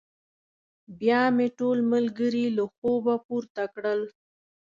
[0.99, 4.01] بيا مې ټول ملګري له خوبه پورته کړل.